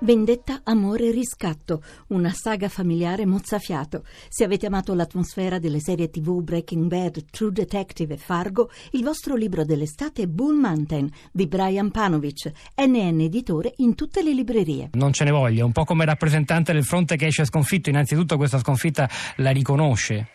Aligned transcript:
Vendetta, 0.00 0.60
amore 0.62 1.06
e 1.06 1.10
riscatto, 1.10 1.82
una 2.10 2.30
saga 2.30 2.68
familiare 2.68 3.26
mozzafiato. 3.26 4.04
Se 4.28 4.44
avete 4.44 4.66
amato 4.66 4.94
l'atmosfera 4.94 5.58
delle 5.58 5.80
serie 5.80 6.08
tv 6.08 6.40
Breaking 6.40 6.86
Bad, 6.86 7.24
True 7.32 7.50
Detective 7.50 8.14
e 8.14 8.16
Fargo, 8.16 8.70
il 8.92 9.02
vostro 9.02 9.34
libro 9.34 9.64
dell'estate 9.64 10.22
è 10.22 10.26
Bull 10.26 10.56
Mountain 10.56 11.10
di 11.32 11.48
Brian 11.48 11.90
Panovic, 11.90 12.52
NN 12.76 13.22
editore 13.22 13.72
in 13.78 13.96
tutte 13.96 14.22
le 14.22 14.32
librerie. 14.32 14.90
Non 14.92 15.12
ce 15.12 15.24
ne 15.24 15.32
voglia, 15.32 15.64
un 15.64 15.72
po' 15.72 15.82
come 15.82 16.04
rappresentante 16.04 16.72
del 16.72 16.84
fronte 16.84 17.16
che 17.16 17.26
esce 17.26 17.44
sconfitto, 17.44 17.90
innanzitutto 17.90 18.36
questa 18.36 18.58
sconfitta 18.58 19.08
la 19.38 19.50
riconosce. 19.50 20.28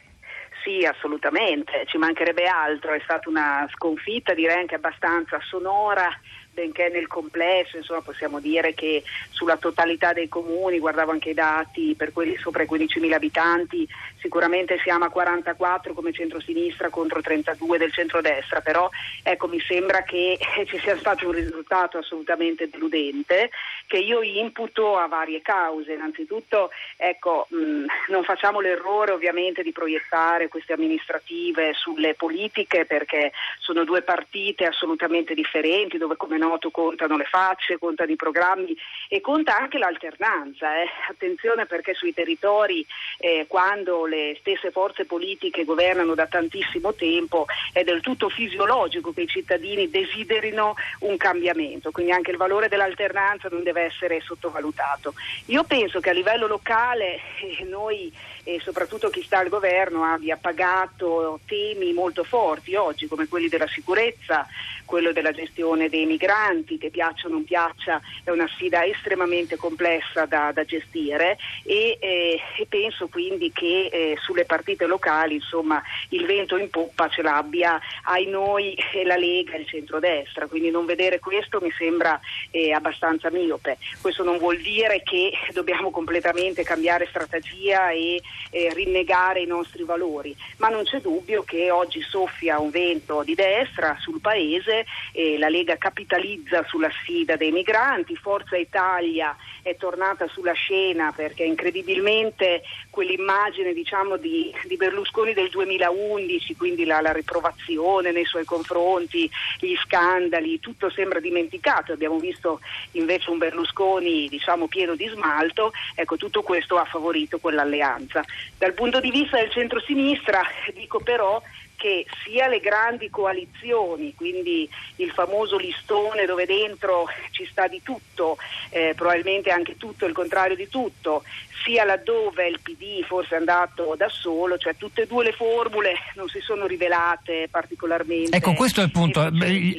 Sì, 0.62 0.86
assolutamente, 0.86 1.86
ci 1.88 1.98
mancherebbe 1.98 2.44
altro, 2.46 2.94
è 2.94 3.00
stata 3.04 3.30
una 3.30 3.66
sconfitta 3.72 4.34
direi 4.34 4.60
anche 4.60 4.76
abbastanza 4.76 5.38
sonora 5.50 6.10
benché 6.54 6.90
nel 6.90 7.08
complesso 7.08 7.78
insomma, 7.78 8.02
possiamo 8.02 8.40
dire 8.40 8.74
che 8.74 9.04
sulla 9.32 9.58
totalità 9.58 10.14
dei 10.14 10.30
comuni, 10.30 10.80
guardavo 10.80 11.12
anche 11.12 11.32
i 11.32 11.34
dati 11.34 11.96
per 11.98 12.14
quelli 12.14 12.38
sopra 12.38 12.64
i 12.64 12.68
15.000 12.70 13.12
abitanti, 13.12 13.88
sicuramente 14.20 14.80
siamo 14.84 15.06
a 15.06 15.10
44 15.10 15.94
come 15.94 16.14
centrosinistra 16.14 16.90
contro 16.90 17.22
32 17.22 17.78
del 17.78 17.92
centrodestra, 17.92 18.62
però 18.62 18.90
ecco, 19.22 19.48
mi 19.48 19.60
sembra 19.60 20.04
che 20.04 20.38
ci 20.68 20.80
sia 20.80 20.98
stato 20.98 21.28
un 21.28 21.34
risultato 21.34 21.98
assolutamente 21.98 22.70
deludente 22.70 23.50
che 23.88 23.98
io 23.98 24.22
imputo 24.22 24.98
a 24.98 25.08
varie 25.08 25.42
cause. 25.42 25.94
Innanzitutto 25.94 26.70
ecco, 26.96 27.48
mh, 27.50 27.86
non 28.10 28.24
facciamo 28.24 28.60
l'errore 28.60 29.12
ovviamente 29.12 29.64
di 29.64 29.72
proiettare 29.72 30.48
queste 30.48 30.74
amministrative 30.74 31.74
sulle 31.74 32.14
politiche 32.14 32.86
perché 32.86 33.32
sono 33.60 33.84
due 33.84 34.02
partite 34.02 34.66
assolutamente 34.66 35.34
differenti 35.34 35.98
dove 35.98 36.16
come 36.16 36.38
noto 36.44 36.72
contano 36.72 37.18
le 37.18 37.26
facce, 37.26 37.78
contano 37.78 38.12
i 38.12 38.16
programmi 38.16 38.76
e 39.08 39.22
conta 39.22 39.58
anche 39.58 39.78
l'alternanza. 39.78 40.82
Eh. 40.82 40.88
Attenzione 41.10 41.66
perché 41.66 41.94
sui 41.94 42.14
territori 42.14 42.86
eh, 43.18 43.46
quando 43.48 44.06
le 44.06 44.36
stesse 44.40 44.72
forze 44.72 45.06
politiche 45.06 45.64
governano 45.64 46.16
da 46.16 46.28
tantissimo 46.28 46.94
tempo 46.94 47.46
è 47.72 47.84
del 47.84 48.02
tutto 48.02 48.30
fisiologico 48.30 49.14
che 49.14 49.22
i 49.22 49.28
cittadini 49.28 49.90
desiderino 49.90 50.76
un 51.00 51.18
cambiamento, 51.18 51.92
quindi 51.92 52.12
anche 52.12 52.32
il 52.32 52.38
valore 52.38 52.68
dell'alternanza 52.68 53.48
non 53.50 53.64
deve 53.64 53.82
essere 53.82 54.22
sottovalutato. 54.22 55.14
Io 55.48 55.64
penso 55.64 56.00
che 56.00 56.10
a 56.10 56.14
livello 56.14 56.48
locale 56.48 57.20
eh, 57.42 57.64
noi 57.64 58.12
e 58.46 58.60
soprattutto 58.62 59.10
chi 59.10 59.24
sta 59.24 59.40
al 59.40 59.48
governo 59.48 60.04
abbia 60.04 60.36
pagato 60.36 61.40
temi 61.46 61.94
molto 61.94 62.24
forti 62.26 62.76
oggi 62.76 63.08
come 63.08 63.28
quelli 63.28 63.48
della 63.48 63.68
sicurezza, 63.68 64.46
quello 64.86 65.14
della 65.14 65.32
gestione 65.32 65.88
dei 65.88 66.06
migranti, 66.06 66.33
che 66.80 66.90
piaccia 66.90 67.28
o 67.28 67.30
non 67.30 67.44
piaccia 67.44 68.02
è 68.24 68.32
una 68.32 68.48
sfida 68.48 68.84
estremamente 68.84 69.56
complessa 69.56 70.26
da, 70.26 70.52
da 70.52 70.66
gestire 70.66 71.38
e, 71.64 71.98
eh, 72.02 72.40
e, 72.58 72.66
penso 72.68 73.08
quindi 73.08 73.52
che 73.52 73.90
eh, 73.92 74.18
sulle 74.20 74.46
partite 74.46 74.88
locali 74.88 75.36
insomma, 75.36 75.82
il 76.10 76.26
vento 76.26 76.58
in 76.58 76.70
poppa 76.72 77.08
ce 77.10 77.22
l'abbia 77.22 77.80
ai 78.06 78.26
noi 78.26 78.76
la 79.04 79.16
Lega 79.16 79.54
e 79.54 79.60
il 79.60 79.68
centrodestra, 79.68 80.48
quindi 80.48 80.72
non 80.72 80.86
vedere 80.86 81.20
questo 81.20 81.60
mi 81.62 81.72
sembra 81.78 82.20
eh, 82.52 82.72
abbastanza 82.72 83.30
miope. 83.30 83.78
Questo 84.02 84.24
non 84.24 84.38
vuol 84.38 84.58
dire 84.58 85.04
che 85.04 85.32
dobbiamo 85.54 85.92
completamente 85.92 86.64
cambiare 86.64 87.08
strategia 87.08 87.92
e 87.92 88.22
eh, 88.50 88.74
rinnegare 88.74 89.42
i 89.42 89.46
nostri 89.46 89.84
valori, 89.84 90.36
ma 90.58 90.70
non 90.70 90.84
c'è 90.84 91.00
dubbio 91.00 91.44
che 91.44 91.70
oggi 91.70 92.02
soffia 92.02 92.60
un 92.60 92.70
vento 92.70 93.24
di 93.24 93.36
destra 93.36 93.98
sul 94.00 94.20
Paese, 94.20 94.86
eh, 95.12 95.38
la 95.38 95.50
Lega 95.50 95.78
capitalizza 96.24 96.64
sulla 96.68 96.90
sfida 96.90 97.36
dei 97.36 97.52
migranti, 97.52 98.16
Forza 98.16 98.56
Italia 98.56 99.36
è 99.62 99.76
tornata 99.76 100.28
sulla 100.30 100.54
scena 100.54 101.12
perché 101.12 101.44
incredibilmente 101.44 102.64
quell'immagine 102.90 103.74
diciamo, 103.74 104.16
di, 104.16 104.54
di, 104.66 104.78
Berlusconi 104.78 105.34
del 105.34 105.50
2011, 105.50 106.56
quindi 106.56 106.86
la, 106.86 107.02
la 107.02 107.12
riprovazione 107.12 108.12
nei 108.12 108.26
suoi 108.26 108.46
confronti, 108.46 109.30
gli 109.60 109.76
scandali, 109.76 110.60
tutto 110.60 110.90
sembra 110.90 111.20
dimenticato, 111.20 111.92
abbiamo 111.92 112.18
visto 112.18 112.62
invece 112.92 113.30
un 113.30 113.38
Berlusconi 113.38 114.30
diciamo, 114.30 114.68
pieno 114.68 114.96
di 114.96 115.08
smalto, 115.08 115.74
ecco 115.96 116.16
tutto 116.16 116.42
questo 116.42 116.78
ha 116.78 116.86
favorito 116.86 117.40
quell'alleanza. 117.40 118.24
Dal 118.58 118.74
punto 118.74 119.00
di 119.02 119.12
vista 119.12 119.38
del 119.38 119.52
centro-sinistra 119.52 120.42
dico 120.74 121.00
però 121.00 121.42
che 121.76 122.06
sia 122.24 122.48
le 122.48 122.60
grandi 122.60 123.10
coalizioni, 123.10 124.14
quindi 124.16 124.70
il 124.98 125.12
famoso 125.12 125.58
listone 125.58 126.26
dove 126.26 126.46
dentro 126.46 127.08
ci 127.32 127.46
sta 127.46 127.68
di 127.68 127.82
tutto, 127.84 128.38
eh, 128.70 128.94
probabilmente 128.96 129.52
anche 129.52 129.78
tutto 129.78 130.06
il 130.06 130.14
contrario 130.14 130.56
di 130.56 130.70
tutto, 130.70 131.24
sia 131.64 131.86
laddove 131.86 132.48
il 132.48 132.60
PD 132.62 133.04
forse 133.06 133.36
è 133.36 133.38
andato 133.38 133.96
da 133.98 134.10
solo, 134.10 134.58
cioè 134.58 134.76
tutte 134.76 135.04
e 135.04 135.08
due 135.08 135.24
le 135.24 135.32
formule 135.32 135.94
non 136.16 136.28
si 136.28 136.40
sono 136.40 136.66
rivelate 136.66 137.48
particolarmente. 137.50 138.36
Ecco, 138.36 138.54
questo 138.54 138.82
è 138.82 138.84
il 138.84 138.92
punto. 138.92 139.30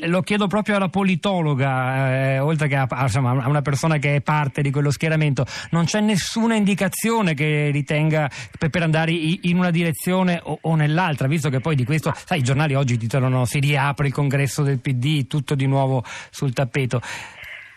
Lo 0.07 0.23
chiedo 0.23 0.47
proprio 0.47 0.77
alla 0.77 0.89
politologa, 0.89 2.35
eh, 2.35 2.39
oltre 2.39 2.69
che 2.69 2.77
a, 2.77 2.87
insomma, 3.01 3.43
a, 3.43 3.49
una 3.49 3.63
persona 3.63 3.99
che 3.99 4.17
è 4.17 4.21
parte 4.21 4.63
di 4.63 4.71
quello 4.71 4.91
schieramento. 4.91 5.45
Non 5.71 5.85
c'è 5.85 6.01
nessuna 6.01 6.55
indicazione 6.57 7.35
che 7.35 7.71
ritenga 7.71 8.31
per, 8.59 8.71
per 8.71 8.83
andare 8.83 9.13
in 9.13 9.57
una 9.57 9.71
direzione 9.71 10.41
o, 10.43 10.59
o, 10.61 10.75
nell'altra, 10.75 11.29
visto 11.29 11.51
che 11.51 11.61
poi 11.61 11.75
di 11.75 11.84
questo, 11.85 12.13
sai, 12.25 12.41
i 12.41 12.43
giornali 12.43 12.75
oggi 12.75 12.97
titolano 12.97 13.45
si 13.45 13.59
riapre 13.61 14.09
il 14.09 14.13
congresso 14.13 14.63
del 14.63 14.79
PD, 14.79 15.27
tutto 15.27 15.55
di 15.55 15.67
nuovo 15.67 16.05
sul 16.31 16.53
tappeto. 16.53 17.01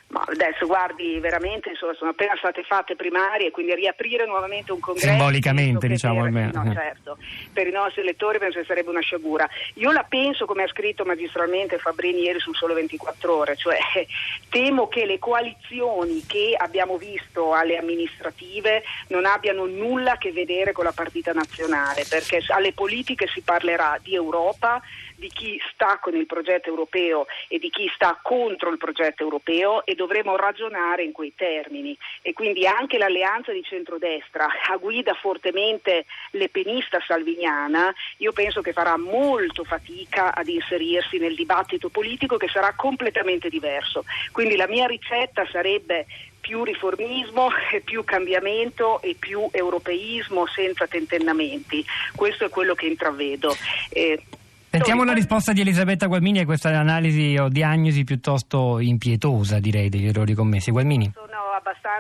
Ma 0.10 0.24
adesso 0.26 0.66
guardi, 0.66 1.20
veramente 1.20 1.70
insomma, 1.70 1.94
sono 1.94 2.12
appena 2.12 2.34
state 2.38 2.64
fatte 2.64 2.96
primarie, 2.96 3.52
quindi 3.52 3.76
riaprire 3.76 4.26
nuovamente 4.26 4.72
un 4.72 4.80
congresso. 4.80 5.10
Simbolicamente, 5.10 5.86
diciamo 5.88 6.22
per, 6.22 6.24
almeno. 6.24 6.64
No, 6.64 6.74
certo, 6.74 7.18
per 7.52 7.68
i 7.68 7.72
nostri 7.72 8.02
elettori 8.02 8.38
penso 8.40 8.60
che 8.60 8.66
sarebbe 8.66 8.90
una 8.90 9.02
sciagura. 9.02 9.48
Io 9.74 9.92
la 9.92 10.06
penso 10.08 10.46
come 10.46 10.64
ha 10.64 10.68
scritto 10.68 11.04
magistralmente 11.04 11.78
Fabrini 11.78 12.22
ieri 12.22 12.40
sul 12.40 12.56
Sole 12.56 12.74
24 12.74 13.36
Ore, 13.36 13.56
cioè 13.58 13.78
temo 14.50 14.88
che 14.88 15.06
le 15.06 15.20
coalizioni 15.20 16.24
che 16.26 16.56
abbiamo 16.58 16.98
visto 16.98 17.54
alle 17.54 17.78
amministrative 17.78 18.84
non 19.10 19.26
abbiano 19.26 19.66
nulla 19.66 20.14
a 20.14 20.18
che 20.18 20.32
vedere 20.32 20.72
con 20.72 20.86
la 20.86 20.94
partita 20.94 21.34
nazionale, 21.34 22.06
perché 22.08 22.42
alle 22.48 22.72
politiche 22.72 23.28
si 23.28 23.42
parlerà 23.42 24.00
di 24.02 24.16
Europa 24.16 24.82
di 25.18 25.30
chi 25.30 25.60
sta 25.74 25.98
con 26.00 26.16
il 26.16 26.28
progetto 26.28 26.70
europeo 26.70 27.26
e 27.48 27.58
di 27.58 27.70
chi 27.70 27.90
sta 27.94 28.20
contro 28.22 28.70
il 28.70 28.78
progetto 28.78 29.24
europeo 29.24 29.84
e 29.86 29.96
dovremo 29.98 30.38
ragionare 30.38 31.04
in 31.04 31.12
quei 31.12 31.34
termini 31.36 31.98
e 32.22 32.32
quindi 32.32 32.66
anche 32.66 32.98
l'alleanza 32.98 33.52
di 33.52 33.64
centrodestra 33.64 34.48
a 34.70 34.78
guida 34.78 35.14
fortemente 35.16 36.06
lepenista 36.32 37.00
salviniana 37.06 37.94
io 38.18 38.32
penso 38.32 38.62
che 38.62 38.72
farà 38.72 38.98
molto 38.98 39.66
fatica 39.66 40.34
ad 40.34 40.48
inserirsi 40.48 41.18
nel 41.18 41.36
dibattito 41.36 41.90
politico 41.90 42.38
che 42.38 42.48
sarà 42.48 42.74
completamente 42.76 43.50
diverso. 43.50 44.06
Quindi 44.32 44.56
la 44.56 44.68
mia 44.68 44.86
ricetta 44.86 45.46
sarebbe 45.52 46.06
più 46.40 46.64
riformismo, 46.64 47.50
più 47.84 48.04
cambiamento 48.04 49.02
e 49.02 49.16
più 49.20 49.50
europeismo 49.52 50.46
senza 50.48 50.88
tentennamenti. 50.88 51.84
Questo 52.16 52.46
è 52.46 52.50
quello 52.50 52.74
che 52.74 52.86
intravedo. 52.86 53.54
Eh, 53.90 54.22
Sentiamo 54.70 55.04
la 55.04 55.14
risposta 55.14 55.54
di 55.54 55.62
Elisabetta 55.62 56.08
Gualmini 56.08 56.40
a 56.40 56.46
questa 56.46 56.78
analisi 56.78 57.36
o 57.40 57.48
diagnosi 57.48 58.04
piuttosto 58.04 58.80
impietosa, 58.80 59.60
direi, 59.60 59.90
degli 59.90 60.08
errori 60.08 60.34
commessi. 60.34 60.72
Gualmini 60.72 61.12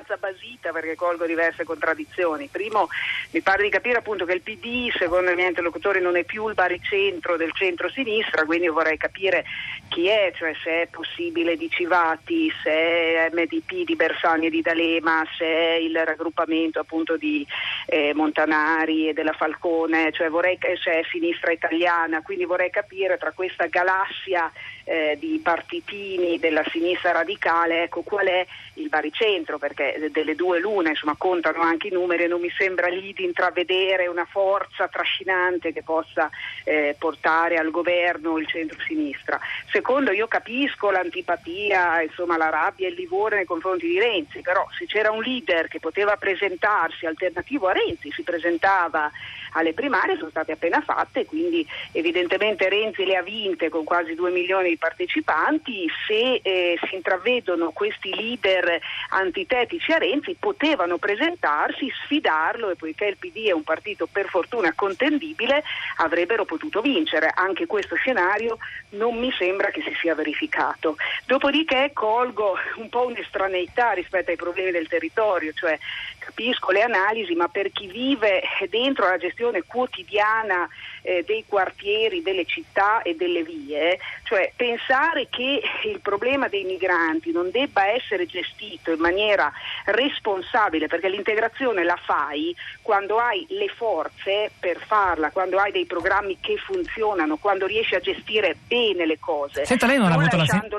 abbastanza 0.08 0.18
basita 0.18 0.72
perché 0.72 0.96
colgo 0.96 1.26
diverse 1.26 1.66
contraddizioni. 1.66 2.48
Primo, 2.48 2.88
mi 3.32 3.42
pare 3.42 3.64
di 3.64 3.70
capire 3.70 3.98
appunto 3.98 4.26
che 4.26 4.34
il 4.34 4.42
PD, 4.42 4.90
secondo 4.98 5.32
i 5.32 5.36
miei 5.36 5.50
interlocutori, 5.50 6.00
non 6.00 6.16
è 6.16 6.24
più 6.24 6.48
il 6.48 6.54
baricentro 6.54 7.36
del 7.36 7.52
centro-sinistra, 7.54 8.46
quindi 8.46 8.68
vorrei 8.70 8.98
capire 8.98 9.44
chi 9.90 10.08
è, 10.08 10.32
cioè 10.36 10.54
se 10.64 10.84
è 10.84 10.88
possibile 10.90 11.58
di 11.58 11.70
Civati, 11.70 12.52
se 12.64 12.72
è 12.72 13.30
MDP 13.34 13.84
di 13.84 13.96
Bersani 13.96 14.48
e 14.48 14.50
di 14.50 14.62
D'Alema, 14.62 15.26
se 15.38 15.46
è 15.46 15.74
il 15.74 15.98
raggruppamento 15.98 16.80
appunto 16.80 17.18
di 17.18 17.46
eh, 17.88 18.14
Montanari 18.14 19.10
e 19.10 19.14
della 19.14 19.34
Falcone, 19.34 20.12
cioè 20.12 20.30
vorrei, 20.30 20.58
se 20.82 21.00
è 21.00 21.04
sinistra 21.12 21.52
italiana, 21.52 22.22
quindi 22.22 22.46
vorrei 22.46 22.70
capire 22.70 23.18
tra 23.18 23.32
questa 23.32 23.66
galassia 23.66 24.52
eh, 24.84 25.18
di 25.20 25.40
partitini 25.44 26.40
della 26.40 26.64
sinistra 26.72 27.12
radicale, 27.12 27.84
ecco 27.84 28.02
qual 28.02 28.28
è 28.28 28.46
il 28.76 28.88
baricentro, 28.88 29.58
perché 29.58 29.97
delle 30.12 30.36
due 30.36 30.60
lune 30.60 30.90
insomma, 30.90 31.16
contano 31.18 31.62
anche 31.62 31.88
i 31.88 31.92
numeri 31.92 32.28
non 32.28 32.42
mi 32.42 32.52
sembra 32.58 32.88
lì 32.88 33.14
di 33.14 33.24
intravedere 33.24 34.08
una 34.08 34.26
forza 34.26 34.88
trascinante 34.88 35.74
che 35.74 35.84
possa 35.84 36.30
eh, 36.64 36.96
portare 36.98 37.58
al 37.58 37.72
governo 37.72 38.38
il 38.38 38.48
centro-sinistra. 38.48 39.40
Secondo, 39.72 40.12
io 40.12 40.28
capisco 40.28 40.92
l'antipatia, 40.92 42.02
insomma, 42.02 42.38
la 42.38 42.50
rabbia 42.50 42.88
e 42.88 42.92
il 42.92 42.96
livore 42.96 43.38
nei 43.38 43.46
confronti 43.46 43.88
di 43.88 44.00
Renzi, 44.00 44.42
però 44.42 44.68
se 44.78 44.86
c'era 44.86 45.12
un 45.12 45.22
leader 45.22 45.68
che 45.68 45.80
poteva 45.80 46.16
presentarsi 46.18 47.06
alternativo 47.06 47.68
a 47.68 47.74
Renzi, 47.74 48.12
si 48.12 48.24
presentava 48.24 49.12
alle 49.54 49.74
primarie, 49.74 50.18
sono 50.18 50.30
state 50.30 50.52
appena 50.52 50.82
fatte, 50.82 51.26
quindi 51.26 51.66
evidentemente 51.92 52.70
Renzi 52.70 53.06
le 53.06 53.16
ha 53.16 53.22
vinte 53.22 53.70
con 53.70 53.84
quasi 53.84 54.14
2 54.14 54.30
milioni 54.32 54.70
di 54.70 54.78
partecipanti, 54.78 55.88
se 56.08 56.40
eh, 56.44 56.80
si 56.88 56.96
intravedono 56.96 57.72
questi 57.72 58.14
leader 58.14 58.80
antitetici 59.10 59.87
a 59.94 59.98
Renzi, 59.98 60.36
potevano 60.40 60.98
presentarsi, 60.98 61.92
sfidarlo 62.04 62.70
e 62.70 62.76
poiché 62.76 63.06
il 63.06 63.18
PD 63.18 63.48
è 63.48 63.52
un 63.52 63.64
partito 63.64 64.08
per 64.12 64.28
fortuna 64.28 64.74
contendibile, 64.74 65.64
avrebbero 65.98 66.46
potuto 66.46 66.82
vincere. 66.82 67.32
Anche 67.34 67.66
questo 67.66 67.96
scenario 67.96 68.58
non 68.90 69.18
mi 69.18 69.32
sembra 69.32 69.70
che 69.70 69.82
si 69.82 69.96
sia 70.00 70.16
verificato. 70.16 70.96
Dopodiché 71.26 71.92
colgo 71.94 72.58
un 72.76 72.90
po' 72.90 73.06
un'estraneità 73.08 73.92
rispetto 73.92 74.32
ai 74.32 74.38
problemi 74.38 74.72
del 74.72 74.88
territorio, 74.88 75.52
cioè 75.54 75.78
capisco 76.20 76.72
le 76.72 76.82
analisi, 76.82 77.34
ma 77.36 77.48
per 77.48 77.72
chi 77.72 77.88
vive 77.88 78.42
dentro 78.70 79.08
la 79.08 79.18
gestione 79.18 79.64
quotidiana 79.66 80.68
eh, 81.08 81.24
dei 81.26 81.46
quartieri, 81.48 82.22
delle 82.22 82.44
città 82.44 83.02
e 83.02 83.16
delle 83.16 83.44
vie, 83.44 83.98
cioè 84.24 84.52
pensare 84.56 85.28
che 85.30 85.62
il 85.86 86.02
problema 86.02 86.50
dei 86.50 86.66
migranti 86.66 87.32
non 87.32 87.50
debba 87.50 87.88
essere 87.88 88.26
gestito 88.26 88.92
in 88.92 89.00
maniera 89.00 89.50
responsabile, 89.86 90.88
perché 90.88 91.08
l'integrazione 91.08 91.86
la 91.86 91.98
fai 92.04 92.54
quando 92.82 93.18
hai 93.20 93.46
le 93.50 93.70
forze 93.70 94.52
per 94.60 94.80
farla, 94.86 95.32
quando 95.32 95.60
hai 95.60 95.72
dei 95.72 95.86
programmi 95.86 96.40
che 96.42 96.58
funzionano, 96.58 97.38
quando 97.38 97.66
riesci 97.66 97.96
a 97.96 98.00
gestire 98.00 98.58
bene 98.68 99.06
le 99.06 99.18
cose. 99.18 99.66
Senta, 99.66 99.88
lei 99.88 99.98
non, 99.98 100.10
non 100.10 100.18
ha, 100.18 100.22
avuto 100.22 100.36
la, 100.36 100.46
sen- 100.46 100.70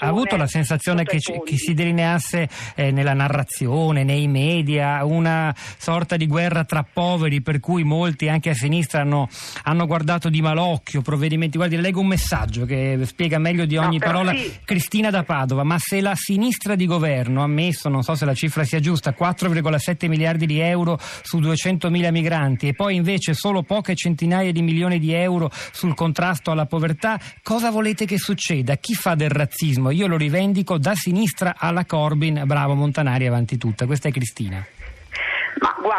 ha 0.00 0.06
avuto 0.06 0.36
la 0.36 0.46
sensazione 0.48 1.04
che, 1.04 1.20
ci, 1.20 1.40
che, 1.44 1.56
si 1.56 1.74
delineasse 1.74 2.48
eh, 2.74 2.90
nella 2.90 3.14
narrazione, 3.14 4.02
nei 4.02 4.26
media, 4.26 5.04
una 5.04 5.54
sorta 5.56 6.16
di 6.16 6.26
guerra 6.26 6.64
tra 6.64 6.84
poveri 6.84 7.40
per 7.40 7.60
cui 7.60 7.84
molti 7.84 8.28
anche 8.28 8.50
a 8.50 8.54
sinistra 8.54 9.02
hanno, 9.02 9.28
hanno 9.62 9.75
guardato 9.84 10.30
di 10.30 10.40
malocchio 10.40 11.02
provvedimenti. 11.02 11.58
Guardi, 11.58 11.76
leggo 11.76 12.00
un 12.00 12.06
messaggio 12.06 12.64
che 12.64 12.98
spiega 13.04 13.38
meglio 13.38 13.66
di 13.66 13.76
ogni 13.76 13.98
no, 13.98 14.06
parola 14.06 14.32
sì. 14.32 14.50
Cristina 14.64 15.10
da 15.10 15.24
Padova, 15.24 15.64
ma 15.64 15.76
se 15.78 16.00
la 16.00 16.14
sinistra 16.14 16.74
di 16.74 16.86
governo 16.86 17.42
ha 17.42 17.46
messo, 17.46 17.90
non 17.90 18.02
so 18.02 18.14
se 18.14 18.24
la 18.24 18.32
cifra 18.32 18.64
sia 18.64 18.80
giusta, 18.80 19.14
4,7 19.18 20.08
miliardi 20.08 20.46
di 20.46 20.60
euro 20.60 20.98
su 21.22 21.38
200 21.40 21.90
mila 21.90 22.10
migranti 22.10 22.68
e 22.68 22.72
poi 22.72 22.94
invece 22.94 23.34
solo 23.34 23.62
poche 23.62 23.94
centinaia 23.94 24.52
di 24.52 24.62
milioni 24.62 24.98
di 24.98 25.12
euro 25.12 25.50
sul 25.72 25.94
contrasto 25.94 26.50
alla 26.50 26.66
povertà, 26.66 27.20
cosa 27.42 27.70
volete 27.70 28.06
che 28.06 28.18
succeda? 28.18 28.76
Chi 28.76 28.94
fa 28.94 29.14
del 29.14 29.30
razzismo? 29.30 29.90
Io 29.90 30.06
lo 30.06 30.16
rivendico 30.16 30.78
da 30.78 30.94
sinistra 30.94 31.56
alla 31.58 31.84
Corbin, 31.84 32.44
bravo 32.46 32.74
Montanari 32.74 33.26
avanti 33.26 33.58
tutta. 33.58 33.86
Questa 33.86 34.08
è 34.08 34.12
Cristina. 34.12 34.64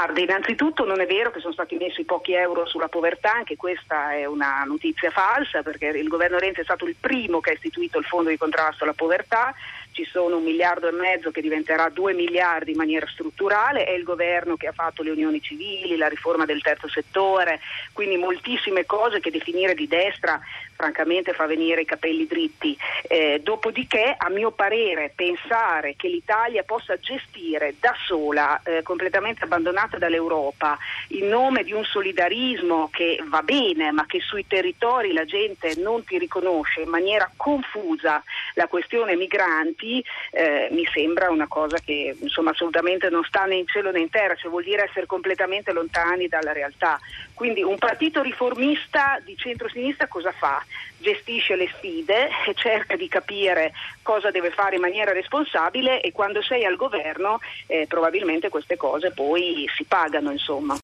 Ma 0.08 0.14
guardi, 0.14 0.24
innanzitutto 0.24 0.86
non 0.86 1.02
è 1.02 1.06
vero 1.06 1.32
che 1.32 1.42
sono 1.42 1.52
stati 1.52 1.76
messi 1.76 2.06
pochi 2.06 2.32
euro 2.32 2.66
sulla 2.66 2.88
povertà, 2.88 3.34
anche 3.34 3.58
questa 3.58 4.14
è 4.14 4.24
una 4.24 4.64
notizia 4.66 5.12
falsa 5.12 5.64
perché 5.64 5.88
il 5.88 6.08
governo 6.08 6.38
Renzi 6.38 6.62
è 6.62 6.64
stato 6.64 6.86
il 6.86 6.96
primo 6.98 7.42
che 7.42 7.50
ha 7.50 7.54
istituito 7.54 8.00
il 8.00 8.06
fondo 8.06 8.30
di 8.30 8.38
contrasto 8.38 8.86
alla 8.86 8.94
povertà, 8.94 9.54
ci 9.98 10.06
sono 10.06 10.38
un 10.38 10.44
miliardo 10.44 10.88
e 10.88 10.92
mezzo 10.92 11.32
che 11.32 11.42
diventerà 11.42 11.90
due 11.90 12.14
miliardi 12.14 12.70
in 12.70 12.78
maniera 12.78 13.08
strutturale, 13.08 13.84
è 13.84 13.94
il 13.94 14.04
governo 14.04 14.56
che 14.56 14.68
ha 14.68 14.72
fatto 14.72 15.02
le 15.02 15.10
unioni 15.10 15.42
civili, 15.42 15.98
la 15.98 16.08
riforma 16.08 16.46
del 16.46 16.62
terzo 16.62 16.88
settore, 16.88 17.60
quindi 17.94 18.16
moltissime 18.16 18.86
cose 18.86 19.20
che 19.20 19.32
definire 19.32 19.74
di 19.74 19.88
destra 19.88 20.40
francamente 20.78 21.34
fa 21.34 21.48
venire 21.48 21.82
i 21.82 21.86
capelli 21.86 22.28
dritti. 22.28 22.78
Eh, 23.08 23.42
dopodiché, 23.44 24.14
a 24.16 24.30
mio 24.30 24.52
parere, 24.52 25.12
pensare 25.16 25.96
che 25.98 26.08
l'Italia 26.08 26.62
possa 26.62 27.00
gestire 27.00 27.74
da 27.80 27.96
sola, 28.06 28.62
eh, 28.64 28.84
completamente 28.84 29.44
abbandonata 29.44 29.98
dall'Europa, 29.98 30.78
in 31.10 31.28
nome 31.28 31.64
di 31.64 31.74
un 31.74 31.84
solidarismo 31.84 32.90
che 32.92 33.20
va 33.28 33.42
bene, 33.42 33.92
ma 33.92 34.06
che 34.06 34.20
sui 34.20 34.46
territori 34.46 35.12
la 35.12 35.26
gente 35.26 35.74
non 35.78 36.04
ti 36.04 36.20
riconosce 36.20 36.82
in 36.82 36.90
maniera 36.90 37.32
confusa 37.36 38.24
la 38.58 38.68
questione 38.68 39.16
migranti, 39.16 40.04
eh, 40.32 40.68
mi 40.72 40.84
sembra 40.92 41.30
una 41.30 41.48
cosa 41.48 41.78
che 41.78 42.16
insomma, 42.20 42.52
assolutamente 42.52 43.10
non 43.10 43.24
sta 43.24 43.46
né 43.46 43.56
in 43.56 43.68
cielo 43.68 43.92
né 43.92 44.00
in 44.00 44.10
terra, 44.10 44.36
cioè 44.36 44.50
vuol 44.50 44.64
dire 44.64 44.84
essere 44.84 45.06
completamente 45.06 45.72
lontani 45.72 46.28
dalla 46.28 46.54
realtà. 46.54 47.00
Quindi 47.36 47.62
un 47.62 47.78
partito 47.78 48.22
riformista 48.24 49.20
di 49.24 49.38
centro-sinistra 49.38 50.08
cosa 50.08 50.32
fa? 50.32 50.64
Gestisce 50.98 51.56
le 51.56 51.70
sfide 51.78 52.30
e 52.48 52.54
cerca 52.56 52.96
di 52.96 53.08
capire 53.08 53.74
cosa 54.02 54.32
deve 54.32 54.50
fare 54.50 54.76
in 54.76 54.82
maniera 54.82 55.12
responsabile 55.12 56.02
e 56.02 56.12
quando 56.12 56.42
sei 56.42 56.66
al 56.66 56.76
governo 56.76 57.40
eh, 57.68 57.86
probabilmente 57.88 58.50
queste 58.50 58.76
cose 58.76 59.12
poi 59.12 59.70
si 59.76 59.84
pagano. 59.84 60.32
Insomma. 60.32 60.76